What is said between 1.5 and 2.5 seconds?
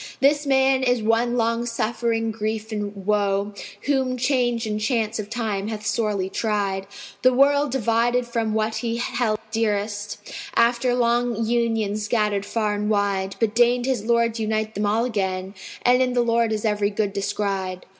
suffering